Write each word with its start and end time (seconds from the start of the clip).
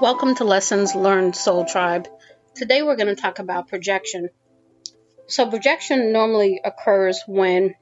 Welcome 0.00 0.36
to 0.36 0.44
Lessons 0.44 0.94
Learned 0.94 1.34
Soul 1.34 1.64
Tribe. 1.64 2.06
Today 2.54 2.82
we're 2.82 2.94
going 2.94 3.12
to 3.12 3.20
talk 3.20 3.40
about 3.40 3.66
projection. 3.66 4.28
So, 5.26 5.50
projection 5.50 6.12
normally 6.12 6.60
occurs 6.64 7.24
when 7.26 7.74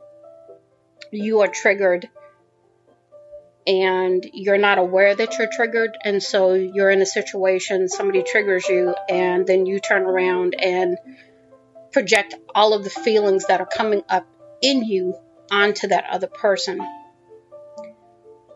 you 1.13 1.43
are 1.43 1.49
triggered 1.49 2.09
and 3.67 4.27
you're 4.33 4.57
not 4.57 4.79
aware 4.79 5.15
that 5.15 5.37
you're 5.37 5.51
triggered. 5.53 5.99
And 6.03 6.23
so 6.23 6.55
you're 6.55 6.89
in 6.89 7.03
a 7.03 7.07
situation, 7.07 7.87
somebody 7.91 8.23
triggers 8.23 8.67
you, 8.67 8.95
and 9.11 9.47
then 9.47 9.67
you 9.67 9.79
turn 9.79 10.05
around 10.05 10.55
and 10.59 10.97
project 11.93 12.35
all 12.55 12.73
of 12.73 12.83
the 12.83 12.89
feelings 12.89 13.45
that 13.49 13.61
are 13.61 13.67
coming 13.67 14.03
up 14.09 14.27
in 14.63 14.85
you 14.85 15.19
onto 15.51 15.89
that 15.89 16.07
other 16.11 16.29
person 16.29 16.81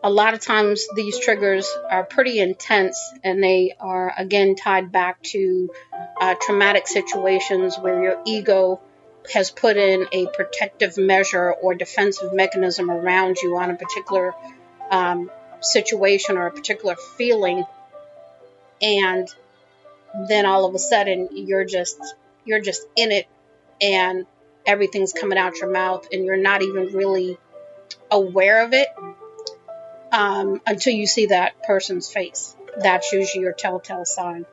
a 0.03 0.09
lot 0.09 0.33
of 0.33 0.39
times 0.39 0.87
these 0.95 1.19
triggers 1.19 1.69
are 1.89 2.03
pretty 2.03 2.39
intense 2.39 2.99
and 3.23 3.43
they 3.43 3.75
are 3.79 4.13
again 4.17 4.55
tied 4.55 4.91
back 4.91 5.21
to 5.21 5.69
uh, 6.19 6.35
traumatic 6.41 6.87
situations 6.87 7.77
where 7.77 8.01
your 8.01 8.21
ego 8.25 8.79
has 9.33 9.51
put 9.51 9.77
in 9.77 10.07
a 10.11 10.25
protective 10.27 10.97
measure 10.97 11.51
or 11.51 11.75
defensive 11.75 12.33
mechanism 12.33 12.89
around 12.89 13.37
you 13.43 13.55
on 13.57 13.69
a 13.69 13.75
particular 13.75 14.33
um, 14.89 15.29
situation 15.59 16.37
or 16.37 16.47
a 16.47 16.51
particular 16.51 16.95
feeling. 17.17 17.63
And 18.81 19.27
then 20.27 20.47
all 20.47 20.65
of 20.65 20.73
a 20.73 20.79
sudden 20.79 21.29
you're 21.33 21.65
just 21.65 21.99
you're 22.43 22.59
just 22.59 22.81
in 22.95 23.11
it 23.11 23.27
and 23.79 24.25
everything's 24.65 25.13
coming 25.13 25.37
out 25.37 25.57
your 25.57 25.71
mouth 25.71 26.07
and 26.11 26.25
you're 26.25 26.37
not 26.37 26.63
even 26.63 26.87
really 26.87 27.37
aware 28.09 28.65
of 28.65 28.73
it 28.73 28.87
um, 30.11 30.61
until 30.65 30.93
you 30.93 31.07
see 31.07 31.27
that 31.27 31.63
person's 31.63 32.11
face. 32.11 32.55
That's 32.77 33.11
usually 33.11 33.43
your 33.43 33.53
telltale 33.53 34.05
sign. 34.05 34.45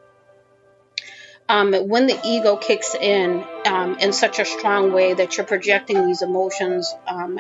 Um, 1.48 1.72
when 1.72 2.06
the 2.06 2.18
ego 2.24 2.56
kicks 2.56 2.94
in 2.94 3.42
um, 3.64 3.98
in 3.98 4.12
such 4.12 4.38
a 4.38 4.44
strong 4.44 4.92
way 4.92 5.14
that 5.14 5.36
you're 5.36 5.46
projecting 5.46 6.06
these 6.06 6.20
emotions 6.20 6.94
um, 7.06 7.38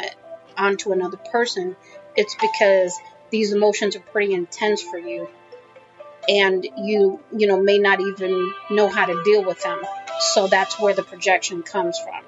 onto 0.56 0.92
another 0.92 1.18
person, 1.18 1.76
it's 2.16 2.34
because 2.40 2.98
these 3.30 3.52
emotions 3.52 3.96
are 3.96 4.00
pretty 4.00 4.32
intense 4.32 4.80
for 4.80 4.98
you, 4.98 5.28
and 6.26 6.66
you 6.78 7.20
you 7.36 7.46
know 7.46 7.60
may 7.60 7.78
not 7.78 8.00
even 8.00 8.54
know 8.70 8.88
how 8.88 9.04
to 9.04 9.22
deal 9.24 9.44
with 9.44 9.62
them. 9.62 9.82
So 10.20 10.46
that's 10.46 10.80
where 10.80 10.94
the 10.94 11.02
projection 11.02 11.62
comes 11.62 11.98
from. 11.98 12.24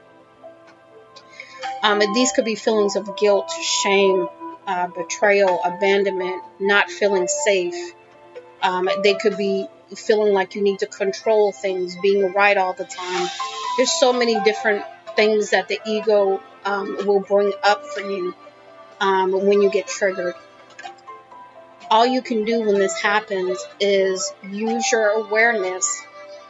Um, 1.82 2.00
these 2.12 2.32
could 2.32 2.44
be 2.44 2.56
feelings 2.56 2.96
of 2.96 3.16
guilt, 3.16 3.50
shame, 3.50 4.28
uh, 4.66 4.86
betrayal, 4.88 5.60
abandonment, 5.64 6.42
not 6.58 6.90
feeling 6.90 7.28
safe. 7.28 7.92
Um, 8.62 8.88
they 9.02 9.14
could 9.14 9.36
be 9.36 9.66
feeling 9.96 10.32
like 10.32 10.54
you 10.54 10.62
need 10.62 10.80
to 10.80 10.86
control 10.86 11.52
things, 11.52 11.96
being 12.02 12.32
right 12.32 12.56
all 12.56 12.72
the 12.72 12.84
time. 12.84 13.28
There's 13.76 13.90
so 13.90 14.12
many 14.12 14.38
different 14.44 14.84
things 15.16 15.50
that 15.50 15.68
the 15.68 15.80
ego 15.86 16.40
um, 16.64 17.06
will 17.06 17.20
bring 17.20 17.52
up 17.62 17.84
for 17.86 18.00
you 18.00 18.34
um, 19.00 19.32
when 19.32 19.62
you 19.62 19.70
get 19.70 19.86
triggered. 19.86 20.34
All 21.90 22.06
you 22.06 22.22
can 22.22 22.44
do 22.44 22.60
when 22.60 22.74
this 22.74 23.00
happens 23.00 23.58
is 23.80 24.32
use 24.48 24.92
your 24.92 25.08
awareness 25.08 26.02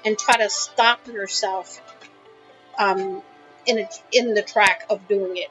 and 0.04 0.18
try 0.18 0.36
to 0.36 0.50
stop 0.50 1.06
yourself 1.06 1.80
um, 2.78 3.22
in, 3.64 3.78
a, 3.78 3.88
in 4.12 4.34
the 4.34 4.42
track 4.42 4.84
of 4.90 5.06
doing 5.08 5.36
it 5.36 5.48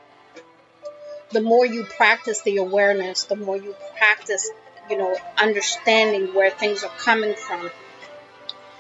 the 1.32 1.42
more 1.42 1.66
you 1.66 1.84
practice 1.84 2.42
the 2.42 2.58
awareness, 2.58 3.24
the 3.26 3.36
more 3.36 3.58
you 3.58 3.76
practice, 3.98 4.50
you 4.90 4.98
know, 4.98 5.16
understanding 5.38 6.34
where 6.34 6.50
things 6.50 6.84
are 6.84 6.92
coming 6.98 7.36
from, 7.36 7.70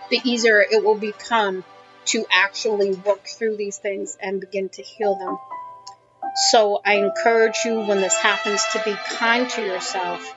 the 0.09 0.19
easier 0.23 0.59
it 0.59 0.83
will 0.83 0.97
become 0.97 1.63
to 2.05 2.25
actually 2.31 2.93
work 2.93 3.27
through 3.27 3.55
these 3.55 3.77
things 3.77 4.17
and 4.19 4.41
begin 4.41 4.69
to 4.69 4.81
heal 4.81 5.15
them. 5.15 5.37
So 6.49 6.81
I 6.83 6.95
encourage 6.95 7.57
you 7.65 7.81
when 7.81 8.01
this 8.01 8.15
happens 8.15 8.63
to 8.73 8.81
be 8.83 8.95
kind 9.17 9.49
to 9.51 9.61
yourself. 9.61 10.35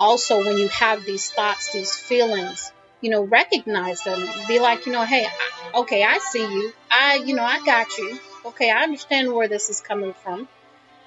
Also, 0.00 0.38
when 0.44 0.56
you 0.56 0.68
have 0.68 1.04
these 1.04 1.30
thoughts, 1.30 1.72
these 1.72 1.94
feelings, 1.94 2.72
you 3.00 3.10
know, 3.10 3.22
recognize 3.22 4.02
them. 4.02 4.26
Be 4.48 4.58
like, 4.58 4.86
you 4.86 4.92
know, 4.92 5.04
hey, 5.04 5.26
okay, 5.74 6.02
I 6.02 6.18
see 6.18 6.40
you. 6.40 6.72
I, 6.90 7.16
you 7.16 7.34
know, 7.34 7.44
I 7.44 7.64
got 7.64 7.98
you. 7.98 8.18
Okay, 8.46 8.70
I 8.70 8.82
understand 8.82 9.32
where 9.32 9.48
this 9.48 9.70
is 9.70 9.80
coming 9.80 10.14
from. 10.22 10.48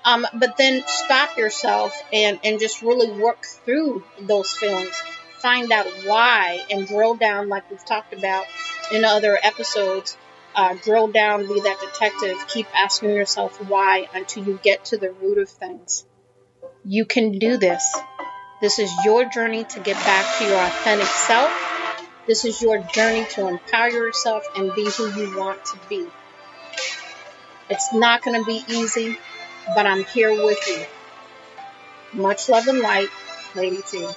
Um, 0.05 0.27
but 0.35 0.55
then 0.55 0.83
stop 0.85 1.35
yourself 1.35 1.99
and, 2.13 2.39
and 2.43 2.59
just 2.59 2.83
really 2.83 3.09
work 3.19 3.43
through 3.65 4.03
those 4.21 4.51
feelings. 4.51 4.93
Find 5.39 5.71
out 5.71 5.87
why 6.05 6.63
and 6.69 6.87
drill 6.87 7.15
down, 7.15 7.49
like 7.49 7.69
we've 7.71 7.83
talked 7.83 8.13
about 8.13 8.45
in 8.91 9.03
other 9.03 9.37
episodes. 9.41 10.15
Uh, 10.53 10.75
drill 10.83 11.07
down, 11.07 11.47
be 11.47 11.59
that 11.59 11.79
detective. 11.81 12.37
Keep 12.47 12.67
asking 12.73 13.09
yourself 13.09 13.59
why 13.67 14.07
until 14.13 14.45
you 14.45 14.59
get 14.61 14.85
to 14.85 14.97
the 14.97 15.11
root 15.11 15.39
of 15.39 15.49
things. 15.49 16.05
You 16.85 17.05
can 17.05 17.39
do 17.39 17.57
this. 17.57 17.93
This 18.61 18.79
is 18.79 18.91
your 19.03 19.25
journey 19.25 19.63
to 19.65 19.79
get 19.79 19.95
back 19.97 20.37
to 20.37 20.45
your 20.45 20.59
authentic 20.59 21.07
self. 21.07 21.51
This 22.27 22.45
is 22.45 22.61
your 22.61 22.77
journey 22.93 23.25
to 23.31 23.47
empower 23.47 23.89
yourself 23.89 24.43
and 24.55 24.73
be 24.73 24.89
who 24.89 25.11
you 25.19 25.37
want 25.37 25.65
to 25.65 25.79
be. 25.89 26.07
It's 27.69 27.91
not 27.91 28.21
going 28.21 28.39
to 28.39 28.45
be 28.45 28.63
easy 28.69 29.17
but 29.73 29.85
I'm 29.85 30.03
here 30.05 30.31
with 30.31 30.59
you. 30.67 30.85
Much 32.21 32.49
love 32.49 32.67
and 32.67 32.79
light, 32.79 33.09
Lady 33.55 33.81
T. 33.89 34.07